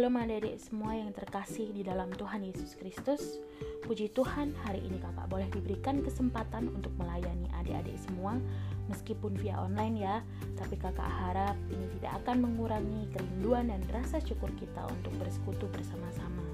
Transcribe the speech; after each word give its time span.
Shalom 0.00 0.16
adik-adik 0.16 0.56
semua 0.64 0.96
yang 0.96 1.12
terkasih 1.12 1.76
di 1.76 1.84
dalam 1.84 2.08
Tuhan 2.16 2.40
Yesus 2.40 2.72
Kristus. 2.72 3.36
Puji 3.84 4.08
Tuhan 4.08 4.56
hari 4.64 4.80
ini 4.80 4.96
kakak 4.96 5.28
boleh 5.28 5.44
diberikan 5.52 6.00
kesempatan 6.00 6.72
untuk 6.72 6.88
melayani 6.96 7.44
adik-adik 7.60 8.00
semua 8.08 8.40
Meskipun 8.88 9.36
via 9.36 9.60
online 9.60 10.00
ya. 10.00 10.24
Tapi 10.56 10.80
kakak 10.80 11.04
harap 11.04 11.52
ini 11.68 11.84
tidak 12.00 12.16
akan 12.24 12.48
mengurangi 12.48 13.12
kerinduan 13.12 13.68
dan 13.68 13.84
rasa 13.92 14.24
syukur 14.24 14.48
kita 14.56 14.88
untuk 14.88 15.12
bersekutu 15.20 15.68
bersama-sama. 15.68 16.48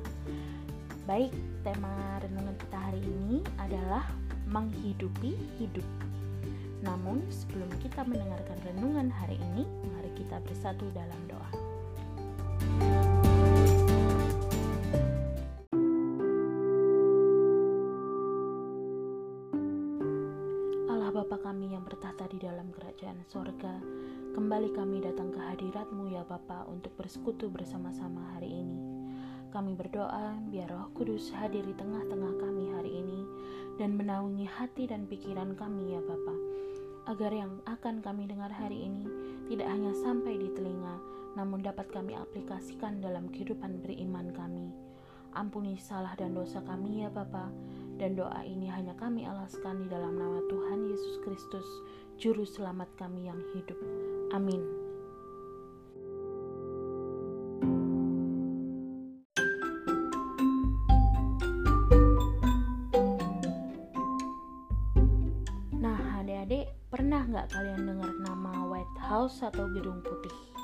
Baik, 1.07 1.31
tema 1.63 2.19
renungan 2.27 2.59
kita 2.67 2.79
hari 2.83 2.99
ini 2.99 3.47
adalah 3.63 4.11
menghidupi 4.51 5.39
hidup. 5.63 5.87
Namun 6.83 7.23
sebelum 7.31 7.71
kita 7.79 8.03
mendengarkan 8.11 8.59
renungan 8.75 9.07
hari 9.07 9.39
ini, 9.39 9.63
mari 9.95 10.11
kita 10.19 10.43
bersatu 10.43 10.91
dalam 10.91 11.23
doa. 11.31 11.77
Allah 12.77 12.96
dalam 22.47 22.71
kerajaan 22.71 23.27
sorga, 23.27 23.75
kembali 24.39 24.71
kami 24.71 25.03
datang 25.03 25.35
ke 25.35 25.41
hadiratmu 25.43 26.15
ya 26.15 26.23
Bapa 26.23 26.63
untuk 26.71 26.95
bersekutu 26.95 27.51
bersama-sama 27.51 28.39
hari 28.39 28.63
ini. 28.63 28.79
Kami 29.51 29.75
berdoa 29.75 30.39
biar 30.47 30.71
roh 30.71 30.87
kudus 30.95 31.35
hadir 31.35 31.67
di 31.67 31.75
tengah-tengah 31.75 32.39
kami 32.39 32.71
hari 32.71 33.03
ini 33.03 33.27
dan 33.83 33.99
menaungi 33.99 34.47
hati 34.47 34.87
dan 34.87 35.11
pikiran 35.11 35.59
kami 35.59 35.99
ya 35.99 36.01
Bapak 36.07 36.39
agar 37.11 37.35
yang 37.35 37.59
akan 37.67 37.99
kami 37.99 38.31
dengar 38.31 38.55
hari 38.55 38.87
ini 38.87 39.11
tidak 39.51 39.67
hanya 39.67 39.91
sampai 39.99 40.39
di 40.39 40.47
telinga, 40.55 41.03
namun 41.35 41.67
dapat 41.67 41.91
kami 41.91 42.15
aplikasikan 42.15 43.03
dalam 43.03 43.27
kehidupan 43.27 43.83
beriman 43.83 44.31
kami. 44.31 44.71
Ampuni 45.35 45.83
salah 45.83 46.15
dan 46.15 46.31
dosa 46.39 46.63
kami 46.63 47.03
ya 47.03 47.11
Bapa, 47.11 47.51
dan 47.97 48.17
doa 48.17 48.45
ini 48.45 48.69
hanya 48.69 48.93
kami 48.97 49.25
alaskan 49.25 49.85
di 49.85 49.87
dalam 49.89 50.17
nama 50.17 50.41
Tuhan 50.49 50.89
Yesus 50.89 51.17
Kristus, 51.25 51.69
Juru 52.21 52.45
Selamat 52.45 52.89
kami 52.97 53.29
yang 53.29 53.41
hidup. 53.57 53.77
Amin. 54.37 54.87
Pernah 66.97 67.29
nggak 67.29 67.53
kalian 67.53 67.83
dengar 67.85 68.09
nama 68.25 68.73
White 68.73 68.99
House 69.05 69.45
atau 69.45 69.69
Gedung 69.69 70.01
Putih? 70.01 70.56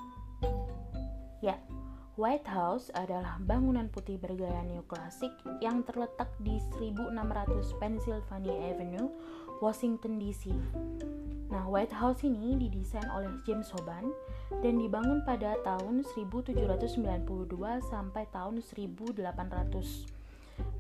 White 2.21 2.45
House 2.45 2.93
adalah 2.93 3.41
bangunan 3.41 3.89
putih 3.89 4.21
bergaya 4.21 4.61
neoklasik 4.69 5.33
yang 5.65 5.81
terletak 5.81 6.29
di 6.45 6.61
1600 6.77 7.09
Pennsylvania 7.81 8.53
Avenue, 8.69 9.09
Washington 9.65 10.21
DC. 10.21 10.53
Nah, 11.49 11.65
White 11.73 11.97
House 11.97 12.21
ini 12.21 12.61
didesain 12.61 13.09
oleh 13.17 13.33
James 13.49 13.73
Hoban 13.73 14.13
dan 14.61 14.77
dibangun 14.77 15.25
pada 15.25 15.57
tahun 15.65 16.05
1792 16.05 17.25
sampai 17.89 18.29
tahun 18.29 18.61
1800. 18.61 19.17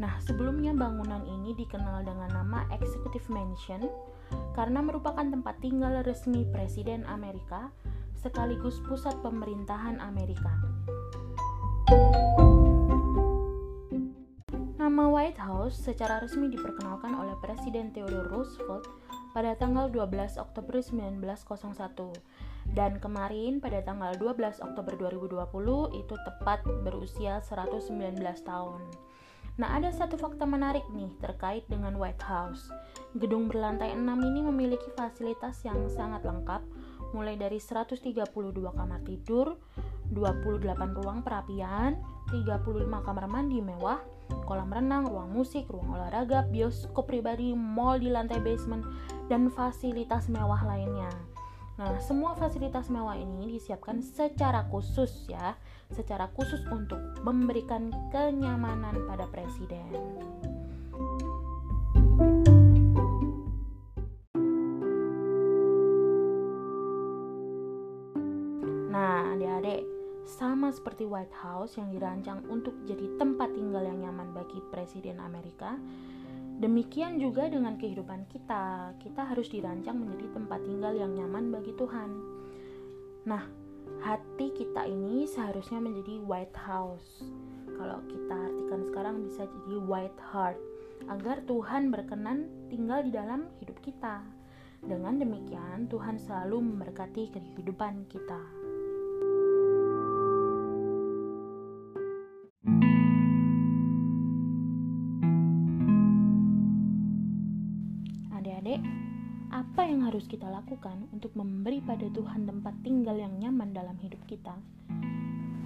Nah, 0.05 0.21
sebelumnya 0.21 0.77
bangunan 0.77 1.25
ini 1.25 1.57
dikenal 1.57 2.05
dengan 2.05 2.29
nama 2.29 2.69
Executive 2.77 3.33
Mansion 3.33 3.89
karena 4.53 4.85
merupakan 4.85 5.25
tempat 5.25 5.57
tinggal 5.65 6.05
resmi 6.05 6.45
Presiden 6.53 7.09
Amerika 7.09 7.73
sekaligus 8.23 8.79
pusat 8.87 9.19
pemerintahan 9.19 9.99
Amerika. 9.99 10.55
Nama 14.79 15.05
White 15.11 15.43
House 15.43 15.75
secara 15.79 16.23
resmi 16.23 16.47
diperkenalkan 16.51 17.15
oleh 17.19 17.35
Presiden 17.43 17.91
Theodore 17.91 18.31
Roosevelt 18.31 18.87
pada 19.35 19.59
tanggal 19.59 19.91
12 19.91 20.39
Oktober 20.39 20.79
1901 20.79 22.75
dan 22.79 23.03
kemarin 23.03 23.59
pada 23.59 23.83
tanggal 23.83 24.15
12 24.15 24.63
Oktober 24.63 24.95
2020 24.95 25.99
itu 25.99 26.15
tepat 26.23 26.63
berusia 26.87 27.43
119 27.43 28.19
tahun. 28.47 28.83
Nah, 29.61 29.77
ada 29.77 29.93
satu 29.93 30.17
fakta 30.17 30.49
menarik 30.49 30.83
nih 30.97 31.13
terkait 31.21 31.69
dengan 31.69 31.93
White 32.01 32.25
House. 32.25 32.73
Gedung 33.21 33.53
berlantai 33.53 33.93
6 33.93 34.01
ini 34.03 34.41
memiliki 34.41 34.89
fasilitas 34.97 35.61
yang 35.69 35.93
sangat 35.93 36.25
lengkap, 36.25 36.65
mulai 37.13 37.37
dari 37.37 37.61
132 37.61 38.03
kamar 38.73 39.01
tidur, 39.07 39.57
28 40.13 40.99
ruang 40.99 41.25
perapian, 41.25 41.97
35 42.29 43.07
kamar 43.07 43.27
mandi 43.29 43.61
mewah, 43.65 44.01
kolam 44.45 44.69
renang, 44.69 45.09
ruang 45.09 45.33
musik, 45.33 45.69
ruang 45.69 45.97
olahraga, 45.97 46.45
bioskop 46.49 47.09
pribadi, 47.09 47.57
mall 47.57 48.01
di 48.01 48.13
lantai 48.13 48.41
basement, 48.41 48.85
dan 49.29 49.49
fasilitas 49.53 50.29
mewah 50.29 50.61
lainnya. 50.65 51.13
Nah, 51.81 51.97
semua 52.05 52.37
fasilitas 52.37 52.93
mewah 52.93 53.17
ini 53.17 53.57
disiapkan 53.57 54.05
secara 54.05 54.69
khusus 54.69 55.27
ya, 55.29 55.57
secara 55.89 56.29
khusus 56.37 56.61
untuk 56.69 57.01
memberikan 57.25 57.89
kenyamanan 58.13 59.09
pada 59.09 59.25
presiden. 59.33 59.89
Seperti 70.83 71.07
White 71.07 71.39
House 71.39 71.79
yang 71.79 71.95
dirancang 71.95 72.43
untuk 72.51 72.75
jadi 72.83 73.07
tempat 73.23 73.55
tinggal 73.55 73.87
yang 73.87 74.03
nyaman 74.03 74.35
bagi 74.35 74.59
Presiden 74.75 75.23
Amerika, 75.23 75.79
Demikian 76.63 77.19
juga 77.19 77.51
dengan 77.51 77.75
kehidupan 77.75 78.31
kita, 78.31 78.95
kita 79.03 79.27
harus 79.27 79.51
dirancang 79.51 79.99
menjadi 79.99 80.31
tempat 80.31 80.63
tinggal 80.63 80.95
yang 80.95 81.11
nyaman 81.11 81.51
bagi 81.51 81.75
Tuhan. 81.75 82.11
Nah, 83.27 83.43
hati 83.99 84.55
kita 84.55 84.87
ini 84.87 85.27
seharusnya 85.27 85.83
menjadi 85.83 86.23
white 86.23 86.55
house. 86.55 87.27
Kalau 87.67 87.99
kita 88.07 88.37
artikan 88.47 88.81
sekarang 88.87 89.17
bisa 89.27 89.43
jadi 89.43 89.77
white 89.83 90.21
heart, 90.23 90.59
agar 91.11 91.43
Tuhan 91.51 91.91
berkenan 91.91 92.47
tinggal 92.71 93.03
di 93.03 93.11
dalam 93.11 93.51
hidup 93.59 93.83
kita. 93.83 94.23
Dengan 94.87 95.19
demikian, 95.19 95.91
Tuhan 95.91 96.15
selalu 96.23 96.63
memberkati 96.63 97.35
kehidupan 97.35 98.07
kita. 98.07 98.62
Apa 109.51 109.83
yang 109.83 110.07
harus 110.07 110.31
kita 110.31 110.47
lakukan 110.47 111.11
untuk 111.11 111.35
memberi 111.35 111.83
pada 111.83 112.07
Tuhan 112.07 112.47
tempat 112.47 112.79
tinggal 112.87 113.19
yang 113.19 113.35
nyaman 113.43 113.75
dalam 113.75 113.99
hidup 113.99 114.23
kita? 114.31 114.55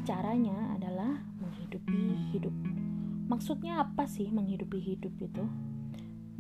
Caranya 0.09 0.73
adalah 0.73 1.21
menghidupi 1.37 2.33
hidup. 2.33 2.57
Maksudnya 3.29 3.85
apa 3.85 4.09
sih 4.09 4.33
menghidupi 4.33 4.81
hidup 4.81 5.13
itu? 5.21 5.45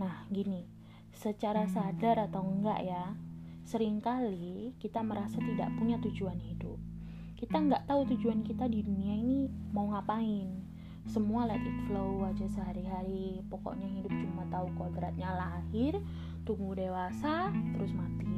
Nah, 0.00 0.24
gini, 0.32 0.64
secara 1.12 1.68
sadar 1.68 2.24
atau 2.24 2.40
enggak 2.40 2.80
ya, 2.88 3.12
sering 3.68 4.00
kali 4.00 4.72
kita 4.80 5.04
merasa 5.04 5.36
tidak 5.36 5.68
punya 5.76 6.00
tujuan 6.00 6.40
hidup. 6.40 6.80
Kita 7.36 7.60
nggak 7.60 7.84
tahu 7.84 8.16
tujuan 8.16 8.40
kita 8.40 8.64
di 8.64 8.80
dunia 8.80 9.12
ini 9.12 9.44
mau 9.76 9.92
ngapain. 9.92 10.48
Semua 11.04 11.44
let 11.46 11.60
it 11.60 11.78
flow 11.86 12.24
aja 12.24 12.48
sehari-hari. 12.48 13.44
Pokoknya 13.46 13.86
hidup 13.86 14.10
cuma 14.10 14.42
tahu 14.48 14.72
kodratnya 14.74 15.30
lahir, 15.36 16.00
tumbuh 16.46 16.78
dewasa, 16.78 17.50
terus 17.74 17.90
mati. 17.90 18.30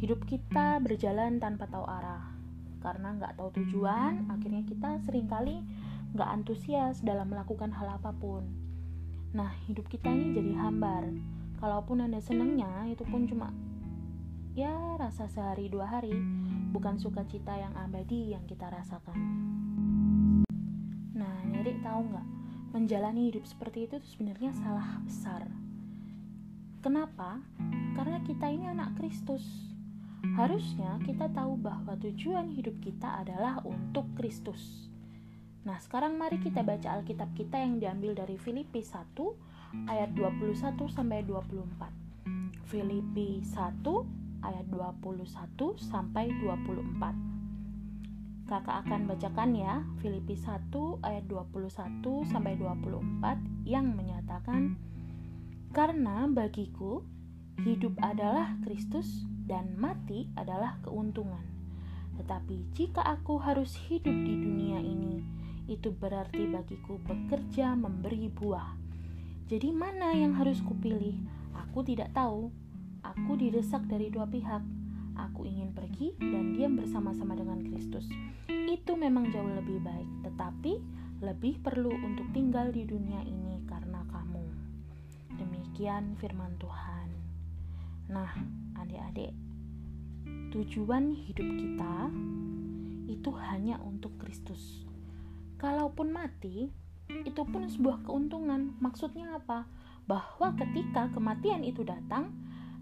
Hidup 0.00 0.24
kita 0.24 0.80
berjalan 0.80 1.36
tanpa 1.36 1.68
tahu 1.68 1.84
arah. 1.84 2.32
Karena 2.80 3.12
nggak 3.12 3.36
tahu 3.36 3.52
tujuan, 3.60 4.32
akhirnya 4.32 4.64
kita 4.64 4.96
sering 5.04 5.28
kali 5.28 5.60
nggak 6.16 6.30
antusias 6.32 7.04
dalam 7.04 7.28
melakukan 7.28 7.68
hal 7.76 8.00
apa 8.00 8.16
pun. 8.16 8.48
Nah, 9.36 9.52
hidup 9.68 9.84
kita 9.92 10.08
ini 10.08 10.32
jadi 10.32 10.56
hambar. 10.56 11.04
Kalaupun 11.60 12.00
Anda 12.00 12.24
senengnya, 12.24 12.88
itu 12.88 13.04
pun 13.04 13.28
cuma 13.28 13.52
ya 14.56 14.96
rasa 14.96 15.28
sehari 15.28 15.68
dua 15.68 15.84
hari, 15.84 16.16
bukan 16.72 16.96
sukacita 16.96 17.52
yang 17.52 17.76
abadi 17.76 18.32
yang 18.32 18.42
kita 18.48 18.72
rasakan. 18.72 19.20
Nah, 21.12 21.36
Nerik 21.52 21.84
tahu 21.84 22.00
nggak? 22.08 22.26
Menjalani 22.72 23.28
hidup 23.28 23.44
seperti 23.44 23.84
itu 23.84 24.00
sebenarnya 24.00 24.56
salah 24.56 24.96
besar 25.04 25.69
Kenapa? 26.80 27.36
Karena 27.92 28.24
kita 28.24 28.48
ini 28.48 28.64
anak 28.64 28.96
Kristus. 28.96 29.44
Harusnya 30.32 30.96
kita 31.04 31.28
tahu 31.28 31.60
bahwa 31.60 31.92
tujuan 32.00 32.48
hidup 32.56 32.72
kita 32.80 33.20
adalah 33.20 33.60
untuk 33.68 34.08
Kristus. 34.16 34.88
Nah, 35.68 35.76
sekarang 35.76 36.16
mari 36.16 36.40
kita 36.40 36.64
baca 36.64 36.96
Alkitab 36.96 37.36
kita 37.36 37.60
yang 37.60 37.76
diambil 37.76 38.16
dari 38.16 38.40
Filipi 38.40 38.80
1 38.80 39.12
ayat 39.92 40.16
21 40.16 40.88
sampai 40.88 41.20
24. 41.28 42.64
Filipi 42.64 43.44
1 43.44 43.84
ayat 44.40 44.64
21 44.72 45.76
sampai 45.76 46.32
24. 46.32 48.48
Kakak 48.48 48.88
akan 48.88 49.04
bacakan 49.04 49.52
ya 49.52 49.84
Filipi 50.00 50.32
1 50.32 50.72
ayat 51.04 51.28
21 51.28 52.24
sampai 52.24 52.56
24 52.56 53.68
yang 53.68 53.92
menyatakan 53.92 54.80
karena 55.70 56.26
bagiku 56.26 57.02
hidup 57.62 57.94
adalah 58.02 58.58
Kristus 58.66 59.26
dan 59.46 59.74
mati 59.78 60.26
adalah 60.34 60.78
keuntungan. 60.82 61.42
Tetapi 62.18 62.74
jika 62.76 63.02
aku 63.02 63.40
harus 63.40 63.74
hidup 63.88 64.12
di 64.12 64.34
dunia 64.36 64.82
ini, 64.82 65.22
itu 65.70 65.94
berarti 65.94 66.50
bagiku 66.50 66.98
bekerja 67.06 67.78
memberi 67.78 68.28
buah. 68.28 68.76
Jadi 69.50 69.70
mana 69.74 70.14
yang 70.14 70.36
harus 70.38 70.62
kupilih? 70.62 71.16
Aku 71.66 71.82
tidak 71.82 72.14
tahu. 72.14 72.50
Aku 73.00 73.34
didesak 73.40 73.88
dari 73.88 74.12
dua 74.12 74.28
pihak 74.28 74.62
aku 75.20 75.44
ingin 75.44 75.76
pergi 75.76 76.16
dan 76.16 76.56
diam 76.56 76.80
bersama-sama 76.80 77.36
dengan 77.36 77.60
Kristus. 77.60 78.08
Itu 78.48 78.96
memang 78.96 79.28
jauh 79.28 79.52
lebih 79.52 79.84
baik, 79.84 80.08
tetapi 80.24 80.72
lebih 81.20 81.60
perlu 81.60 81.92
untuk 81.92 82.24
tinggal 82.32 82.72
di 82.72 82.88
dunia 82.88 83.20
ini. 83.20 83.59
Demikian 85.80 86.12
firman 86.20 86.60
Tuhan. 86.60 87.08
Nah, 88.12 88.28
adik-adik, 88.84 89.32
tujuan 90.52 91.16
hidup 91.16 91.48
kita 91.56 92.12
itu 93.08 93.32
hanya 93.48 93.80
untuk 93.80 94.12
Kristus. 94.20 94.84
Kalaupun 95.56 96.12
mati, 96.12 96.68
itu 97.24 97.42
pun 97.48 97.64
sebuah 97.64 98.04
keuntungan. 98.04 98.76
Maksudnya 98.76 99.40
apa? 99.40 99.64
Bahwa 100.04 100.52
ketika 100.52 101.08
kematian 101.16 101.64
itu 101.64 101.80
datang, 101.80 102.28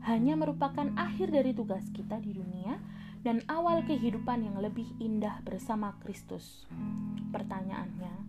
hanya 0.03 0.35
merupakan 0.35 0.91
akhir 0.99 1.31
dari 1.31 1.55
tugas 1.55 1.87
kita 1.95 2.19
di 2.19 2.35
dunia 2.35 2.83
dan 3.23 3.47
awal 3.47 3.87
kehidupan 3.87 4.43
yang 4.43 4.59
lebih 4.59 4.91
indah 4.99 5.39
bersama 5.47 5.95
Kristus. 6.03 6.67
Pertanyaannya, 7.31 8.27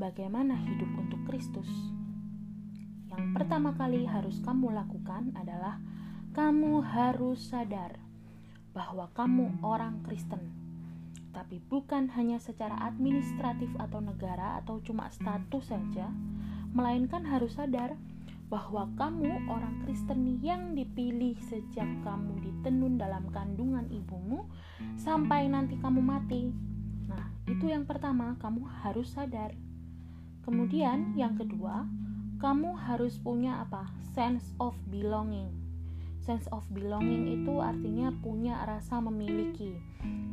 bagaimana 0.00 0.56
hidup 0.56 0.88
untuk 1.04 1.20
Kristus? 1.28 1.97
Pertama 3.18 3.74
kali 3.74 4.06
harus 4.06 4.38
kamu 4.46 4.70
lakukan 4.78 5.34
adalah 5.34 5.82
kamu 6.38 6.86
harus 6.86 7.50
sadar 7.50 7.98
bahwa 8.70 9.10
kamu 9.10 9.58
orang 9.66 10.06
Kristen. 10.06 10.54
Tapi 11.34 11.58
bukan 11.66 12.14
hanya 12.14 12.38
secara 12.38 12.78
administratif 12.86 13.74
atau 13.74 13.98
negara 13.98 14.62
atau 14.62 14.78
cuma 14.86 15.10
status 15.10 15.66
saja, 15.66 16.06
melainkan 16.70 17.26
harus 17.26 17.58
sadar 17.58 17.98
bahwa 18.46 18.86
kamu 18.94 19.50
orang 19.50 19.82
Kristen 19.82 20.38
yang 20.38 20.78
dipilih 20.78 21.34
sejak 21.50 21.90
kamu 22.06 22.38
ditenun 22.38 23.02
dalam 23.02 23.26
kandungan 23.34 23.90
ibumu 23.90 24.46
sampai 24.94 25.50
nanti 25.50 25.74
kamu 25.82 25.98
mati. 25.98 26.54
Nah, 27.10 27.34
itu 27.50 27.66
yang 27.66 27.82
pertama, 27.82 28.38
kamu 28.38 28.62
harus 28.86 29.10
sadar. 29.10 29.58
Kemudian, 30.46 31.18
yang 31.18 31.34
kedua, 31.34 31.84
kamu 32.38 32.78
harus 32.78 33.18
punya 33.18 33.66
apa? 33.66 33.90
Sense 34.14 34.54
of 34.62 34.78
belonging. 34.86 35.50
Sense 36.22 36.46
of 36.54 36.62
belonging 36.70 37.42
itu 37.42 37.58
artinya 37.58 38.14
punya 38.14 38.62
rasa 38.62 39.02
memiliki 39.02 39.74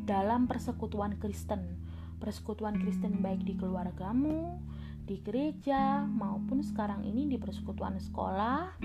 dalam 0.05 0.45
persekutuan 0.45 1.17
Kristen. 1.17 1.81
Persekutuan 2.21 2.77
Kristen 2.77 3.25
baik 3.25 3.41
di 3.41 3.57
keluargamu, 3.57 4.61
di 5.05 5.17
gereja 5.21 6.05
maupun 6.05 6.61
sekarang 6.61 7.01
ini 7.05 7.25
di 7.25 7.41
persekutuan 7.41 7.97
sekolah 7.97 8.81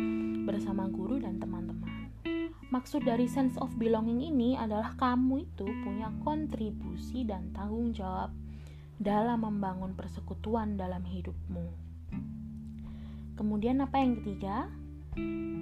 bersama 0.48 0.88
guru 0.88 1.20
dan 1.20 1.36
teman-teman. 1.36 2.08
Maksud 2.72 3.04
dari 3.04 3.28
sense 3.28 3.60
of 3.60 3.68
belonging 3.76 4.24
ini 4.24 4.56
adalah 4.56 4.96
kamu 4.96 5.44
itu 5.44 5.68
punya 5.84 6.08
kontribusi 6.24 7.28
dan 7.28 7.52
tanggung 7.52 7.92
jawab 7.92 8.32
dalam 8.96 9.44
membangun 9.44 9.92
persekutuan 9.92 10.80
dalam 10.80 11.04
hidupmu. 11.04 11.89
Kemudian 13.40 13.80
apa 13.80 14.04
yang 14.04 14.20
ketiga? 14.20 14.68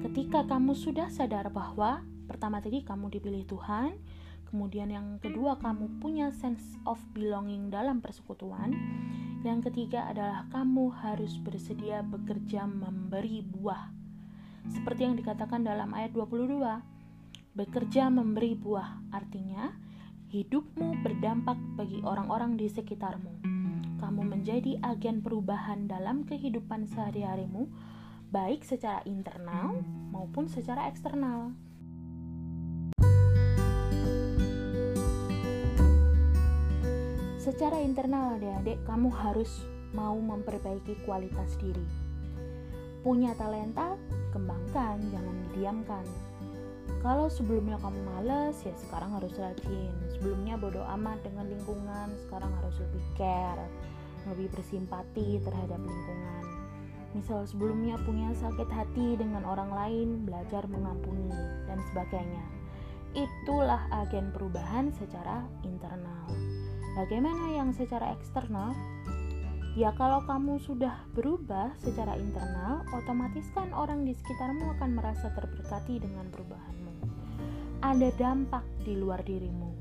Ketika 0.03 0.43
kamu 0.51 0.75
sudah 0.75 1.15
sadar 1.15 1.47
bahwa 1.55 2.03
pertama 2.27 2.59
tadi 2.59 2.83
kamu 2.83 3.07
dipilih 3.07 3.47
Tuhan, 3.47 3.95
kemudian 4.51 4.91
yang 4.91 5.23
kedua 5.23 5.63
kamu 5.63 6.03
punya 6.03 6.35
sense 6.35 6.75
of 6.91 6.99
belonging 7.15 7.71
dalam 7.71 8.03
persekutuan, 8.03 8.75
yang 9.47 9.63
ketiga 9.63 10.11
adalah 10.11 10.51
kamu 10.51 10.91
harus 10.91 11.39
bersedia 11.39 12.03
bekerja 12.03 12.67
memberi 12.67 13.47
buah. 13.47 13.95
Seperti 14.75 15.07
yang 15.07 15.15
dikatakan 15.15 15.63
dalam 15.63 15.95
ayat 15.95 16.11
22, 16.11 16.83
bekerja 17.55 18.11
memberi 18.11 18.59
buah 18.59 19.15
artinya 19.15 19.71
hidupmu 20.35 20.99
berdampak 21.07 21.55
bagi 21.79 22.03
orang-orang 22.03 22.59
di 22.59 22.67
sekitarmu. 22.67 23.58
Kamu 23.99 24.23
menjadi 24.23 24.79
agen 24.87 25.27
perubahan 25.27 25.91
dalam 25.91 26.23
kehidupan 26.23 26.87
sehari-harimu, 26.87 27.67
baik 28.31 28.63
secara 28.63 29.03
internal 29.03 29.83
maupun 30.15 30.47
secara 30.47 30.87
eksternal. 30.87 31.51
Secara 37.43 37.83
internal 37.83 38.39
adik-adik, 38.39 38.79
kamu 38.87 39.11
harus 39.11 39.67
mau 39.91 40.15
memperbaiki 40.15 41.03
kualitas 41.03 41.59
diri. 41.59 41.83
Punya 43.03 43.35
talenta, 43.35 43.99
kembangkan, 44.31 45.01
jangan 45.11 45.37
didiamkan. 45.49 46.28
Kalau 46.99 47.31
sebelumnya 47.31 47.79
kamu 47.79 48.01
males, 48.11 48.59
ya 48.67 48.75
sekarang 48.75 49.15
harus 49.15 49.31
rajin. 49.39 49.95
Sebelumnya 50.19 50.59
bodoh 50.59 50.83
amat 50.99 51.23
dengan 51.23 51.47
lingkungan, 51.47 52.11
sekarang 52.27 52.51
harus 52.59 52.75
lebih 52.83 53.05
care, 53.15 53.71
lebih 54.27 54.51
bersimpati 54.51 55.39
terhadap 55.47 55.79
lingkungan. 55.79 56.45
Misal 57.15 57.47
sebelumnya 57.47 57.97
punya 58.03 58.35
sakit 58.35 58.69
hati 58.69 59.15
dengan 59.15 59.47
orang 59.47 59.71
lain, 59.71 60.09
belajar 60.27 60.67
mengampuni, 60.67 61.31
dan 61.71 61.79
sebagainya. 61.95 62.45
Itulah 63.17 63.89
agen 63.95 64.35
perubahan 64.35 64.93
secara 64.93 65.47
internal. 65.65 66.29
Bagaimana 66.99 67.55
yang 67.55 67.71
secara 67.71 68.13
eksternal? 68.13 68.75
Ya 69.79 69.95
kalau 69.95 70.27
kamu 70.27 70.59
sudah 70.59 71.07
berubah 71.15 71.71
secara 71.79 72.19
internal, 72.19 72.83
otomatis 72.91 73.47
kan 73.55 73.71
orang 73.71 74.03
di 74.03 74.11
sekitarmu 74.11 74.75
akan 74.75 74.99
merasa 74.99 75.31
terberkati 75.39 76.03
dengan 76.03 76.27
perubahanmu. 76.35 76.93
Ada 77.87 78.11
dampak 78.19 78.67
di 78.83 78.99
luar 78.99 79.23
dirimu. 79.23 79.79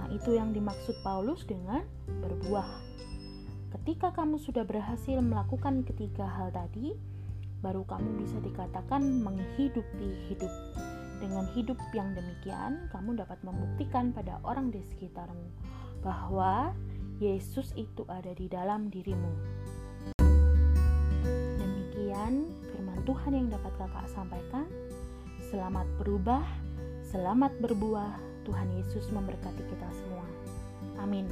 Nah, 0.00 0.08
itu 0.16 0.32
yang 0.32 0.56
dimaksud 0.56 1.04
Paulus 1.04 1.44
dengan 1.44 1.84
berbuah. 2.08 2.88
Ketika 3.76 4.16
kamu 4.16 4.40
sudah 4.40 4.64
berhasil 4.64 5.20
melakukan 5.20 5.84
ketiga 5.84 6.24
hal 6.24 6.48
tadi, 6.48 6.96
baru 7.60 7.84
kamu 7.84 8.24
bisa 8.24 8.40
dikatakan 8.40 9.04
menghidupi 9.20 10.24
hidup. 10.32 10.52
Dengan 11.20 11.44
hidup 11.52 11.76
yang 11.92 12.16
demikian, 12.16 12.88
kamu 12.96 13.20
dapat 13.20 13.36
membuktikan 13.44 14.08
pada 14.08 14.40
orang 14.40 14.72
di 14.72 14.80
sekitarmu 14.80 15.52
bahwa 16.00 16.72
Yesus 17.18 17.74
itu 17.74 18.06
ada 18.06 18.30
di 18.30 18.46
dalam 18.46 18.94
dirimu. 18.94 19.34
Demikian 21.58 22.46
firman 22.70 23.02
Tuhan 23.02 23.34
yang 23.34 23.50
dapat 23.50 23.74
kakak 23.74 24.06
sampaikan. 24.06 24.70
Selamat 25.50 25.90
berubah, 25.98 26.46
selamat 27.10 27.58
berbuah. 27.58 28.14
Tuhan 28.46 28.70
Yesus 28.78 29.10
memberkati 29.10 29.66
kita 29.66 29.88
semua. 29.90 30.22
Amin. 31.02 31.26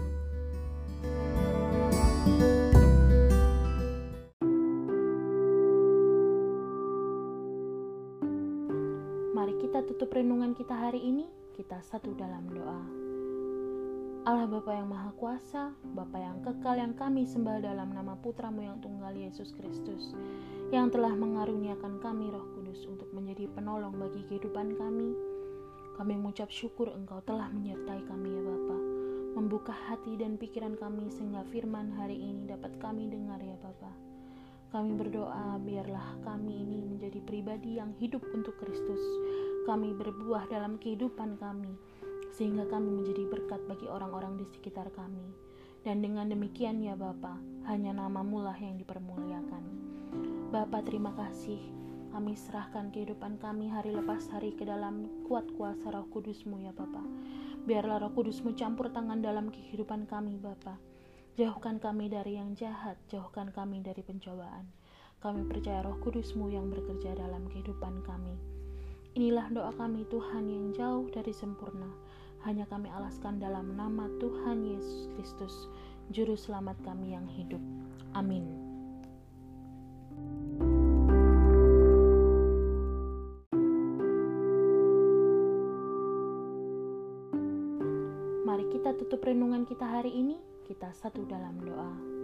Mari 9.38 9.54
kita 9.62 9.86
tutup 9.86 10.10
renungan 10.10 10.50
kita 10.58 10.74
hari 10.74 10.98
ini. 10.98 11.30
Kita 11.54 11.78
satu 11.78 12.10
dalam 12.18 12.50
doa. 12.50 13.05
Allah 14.26 14.50
Bapa 14.50 14.74
yang 14.74 14.90
Maha 14.90 15.14
Kuasa, 15.14 15.70
Bapa 15.94 16.18
yang 16.18 16.42
kekal 16.42 16.82
yang 16.82 16.98
kami 16.98 17.22
sembah 17.22 17.62
dalam 17.62 17.94
nama 17.94 18.18
Putramu 18.18 18.58
yang 18.58 18.82
tunggal 18.82 19.14
Yesus 19.14 19.54
Kristus, 19.54 20.18
yang 20.74 20.90
telah 20.90 21.14
mengaruniakan 21.14 22.02
kami 22.02 22.34
roh 22.34 22.42
kudus 22.58 22.90
untuk 22.90 23.06
menjadi 23.14 23.46
penolong 23.54 23.94
bagi 23.94 24.26
kehidupan 24.26 24.74
kami. 24.74 25.14
Kami 25.94 26.18
mengucap 26.18 26.50
syukur 26.50 26.90
Engkau 26.90 27.22
telah 27.22 27.46
menyertai 27.54 28.02
kami 28.02 28.34
ya 28.34 28.42
Bapa, 28.42 28.78
membuka 29.38 29.70
hati 29.70 30.18
dan 30.18 30.34
pikiran 30.34 30.74
kami 30.74 31.06
sehingga 31.06 31.46
firman 31.54 31.94
hari 31.94 32.18
ini 32.18 32.50
dapat 32.50 32.74
kami 32.82 33.06
dengar 33.06 33.38
ya 33.38 33.54
Bapa. 33.62 33.94
Kami 34.74 34.90
berdoa 34.98 35.54
biarlah 35.62 36.18
kami 36.26 36.66
ini 36.66 36.82
menjadi 36.82 37.22
pribadi 37.22 37.78
yang 37.78 37.94
hidup 38.02 38.26
untuk 38.34 38.58
Kristus. 38.58 38.98
Kami 39.70 39.94
berbuah 39.94 40.50
dalam 40.50 40.82
kehidupan 40.82 41.38
kami 41.38 41.78
sehingga 42.36 42.68
kami 42.68 42.92
menjadi 42.92 43.24
berkat 43.32 43.64
bagi 43.64 43.88
orang-orang 43.88 44.36
di 44.36 44.44
sekitar 44.44 44.92
kami. 44.92 45.24
Dan 45.80 46.04
dengan 46.04 46.28
demikian 46.28 46.84
ya 46.84 46.92
Bapa, 46.92 47.40
hanya 47.64 47.96
namamu 47.96 48.44
lah 48.44 48.58
yang 48.60 48.76
dipermuliakan. 48.76 49.64
Bapa 50.52 50.84
terima 50.84 51.16
kasih, 51.16 51.56
kami 52.12 52.36
serahkan 52.36 52.92
kehidupan 52.92 53.40
kami 53.40 53.72
hari 53.72 53.96
lepas 53.96 54.28
hari 54.28 54.52
ke 54.52 54.68
dalam 54.68 55.08
kuat 55.24 55.48
kuasa 55.56 55.88
roh 55.88 56.04
kudusmu 56.12 56.60
ya 56.60 56.76
Bapa. 56.76 57.00
Biarlah 57.64 58.04
roh 58.04 58.12
kudusmu 58.12 58.52
campur 58.52 58.92
tangan 58.92 59.24
dalam 59.24 59.48
kehidupan 59.48 60.04
kami 60.04 60.36
Bapa. 60.36 60.76
Jauhkan 61.40 61.80
kami 61.80 62.12
dari 62.12 62.36
yang 62.36 62.52
jahat, 62.52 63.00
jauhkan 63.08 63.48
kami 63.52 63.80
dari 63.80 64.04
pencobaan. 64.04 64.68
Kami 65.24 65.48
percaya 65.48 65.80
roh 65.80 65.96
kudusmu 66.04 66.52
yang 66.52 66.68
bekerja 66.68 67.16
dalam 67.16 67.48
kehidupan 67.48 68.04
kami. 68.04 68.36
Inilah 69.16 69.48
doa 69.48 69.72
kami 69.72 70.04
Tuhan 70.12 70.44
yang 70.44 70.76
jauh 70.76 71.08
dari 71.08 71.32
sempurna. 71.32 71.88
Hanya 72.46 72.62
kami 72.70 72.86
alaskan 72.94 73.42
dalam 73.42 73.74
nama 73.74 74.06
Tuhan 74.22 74.62
Yesus 74.62 75.10
Kristus, 75.18 75.66
Juru 76.14 76.38
Selamat 76.38 76.78
kami 76.86 77.10
yang 77.10 77.26
hidup. 77.26 77.58
Amin. 78.14 78.46
Mari 88.46 88.70
kita 88.70 88.94
tutup 88.94 89.26
renungan 89.26 89.66
kita 89.66 89.82
hari 89.82 90.14
ini, 90.14 90.38
kita 90.70 90.94
satu 90.94 91.26
dalam 91.26 91.58
doa. 91.58 92.15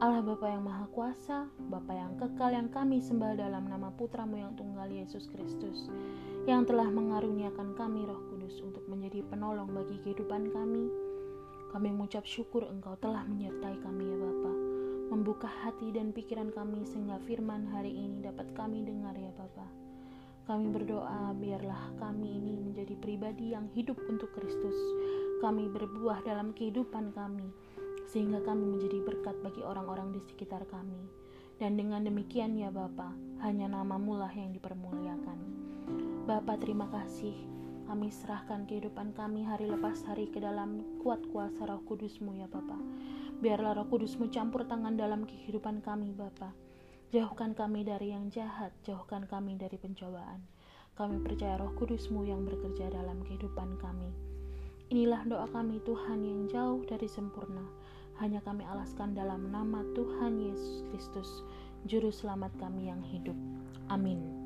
Allah 0.00 0.24
Bapa 0.24 0.48
yang 0.48 0.64
Maha 0.64 0.88
Kuasa, 0.96 1.44
Bapa 1.68 1.92
yang 1.92 2.16
kekal 2.16 2.56
yang 2.56 2.72
kami 2.72 3.04
sembah 3.04 3.36
dalam 3.36 3.68
nama 3.68 3.92
Putramu 3.92 4.40
yang 4.40 4.56
tunggal 4.56 4.88
Yesus 4.88 5.28
Kristus, 5.28 5.92
yang 6.48 6.64
telah 6.64 6.88
mengaruniakan 6.88 7.76
kami 7.76 8.08
roh 8.08 8.16
kudus 8.32 8.64
untuk 8.64 8.80
menjadi 8.88 9.20
penolong 9.28 9.68
bagi 9.68 10.00
kehidupan 10.00 10.56
kami. 10.56 10.88
Kami 11.76 11.92
mengucap 11.92 12.24
syukur 12.24 12.64
Engkau 12.72 12.96
telah 12.96 13.28
menyertai 13.28 13.76
kami 13.84 14.08
ya 14.08 14.16
Bapa, 14.16 14.52
membuka 15.12 15.52
hati 15.68 15.92
dan 15.92 16.16
pikiran 16.16 16.48
kami 16.48 16.80
sehingga 16.88 17.20
firman 17.28 17.68
hari 17.68 17.92
ini 17.92 18.24
dapat 18.24 18.48
kami 18.56 18.80
dengar 18.80 19.12
ya 19.20 19.28
Bapa. 19.36 19.68
Kami 20.48 20.64
berdoa 20.72 21.36
biarlah 21.36 21.92
kami 22.00 22.40
ini 22.40 22.56
menjadi 22.56 22.96
pribadi 22.96 23.52
yang 23.52 23.68
hidup 23.76 24.00
untuk 24.08 24.32
Kristus. 24.32 24.80
Kami 25.44 25.68
berbuah 25.68 26.24
dalam 26.24 26.56
kehidupan 26.56 27.12
kami 27.12 27.52
sehingga 28.10 28.42
kami 28.42 28.66
menjadi 28.66 28.98
berkat 29.06 29.38
bagi 29.40 29.62
orang-orang 29.62 30.10
di 30.10 30.20
sekitar 30.20 30.66
kami. 30.66 30.98
Dan 31.62 31.78
dengan 31.78 32.02
demikian 32.02 32.58
ya 32.58 32.74
Bapa, 32.74 33.14
hanya 33.46 33.70
namamu 33.70 34.18
lah 34.18 34.32
yang 34.34 34.50
dipermuliakan. 34.50 35.38
Bapa 36.26 36.58
terima 36.58 36.90
kasih 36.90 37.34
kami 37.90 38.06
serahkan 38.10 38.70
kehidupan 38.70 39.14
kami 39.18 39.42
hari 39.42 39.66
lepas 39.66 40.06
hari 40.06 40.30
ke 40.30 40.38
dalam 40.38 40.82
kuat 41.02 41.18
kuasa 41.34 41.66
roh 41.66 41.82
kudusmu 41.86 42.38
ya 42.38 42.46
Bapa. 42.50 42.78
Biarlah 43.38 43.78
roh 43.78 43.86
kudusmu 43.86 44.30
campur 44.30 44.66
tangan 44.66 44.94
dalam 44.98 45.26
kehidupan 45.26 45.82
kami 45.82 46.14
Bapa 46.14 46.54
Jauhkan 47.10 47.58
kami 47.58 47.82
dari 47.82 48.14
yang 48.14 48.30
jahat, 48.30 48.70
jauhkan 48.86 49.26
kami 49.26 49.58
dari 49.58 49.74
pencobaan. 49.74 50.46
Kami 50.94 51.18
percaya 51.18 51.58
roh 51.58 51.74
kudusmu 51.74 52.22
yang 52.22 52.46
bekerja 52.46 52.86
dalam 52.86 53.26
kehidupan 53.26 53.82
kami. 53.82 54.14
Inilah 54.94 55.26
doa 55.26 55.50
kami 55.50 55.82
Tuhan 55.82 56.22
yang 56.22 56.46
jauh 56.46 56.86
dari 56.86 57.10
sempurna. 57.10 57.66
Hanya 58.20 58.44
kami 58.44 58.68
alaskan 58.68 59.16
dalam 59.16 59.48
nama 59.48 59.80
Tuhan 59.96 60.36
Yesus 60.44 60.84
Kristus, 60.92 61.30
Juru 61.88 62.12
Selamat 62.12 62.52
kami 62.60 62.92
yang 62.92 63.00
hidup. 63.00 63.36
Amin. 63.88 64.39